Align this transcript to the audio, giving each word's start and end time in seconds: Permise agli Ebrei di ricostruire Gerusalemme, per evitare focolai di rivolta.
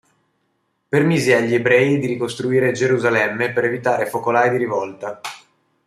Permise 0.89 1.35
agli 1.35 1.53
Ebrei 1.53 1.99
di 1.99 2.07
ricostruire 2.07 2.71
Gerusalemme, 2.71 3.51
per 3.53 3.65
evitare 3.65 4.07
focolai 4.07 4.49
di 4.49 4.57
rivolta. 4.57 5.21